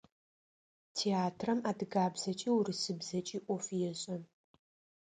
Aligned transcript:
Театрам 0.97 1.59
адыгабзэкӏи 1.69 2.49
урысыбзэкӏи 2.57 3.37
ӏоф 3.45 3.65
ешӏэ. 3.89 4.15